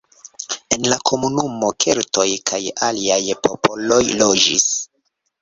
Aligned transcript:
En 0.77 0.87
la 0.91 0.95
komunumo 1.09 1.69
keltoj 1.85 2.25
kaj 2.53 2.61
aliaj 2.89 3.19
popoloj 3.45 4.01
loĝis. 4.25 4.69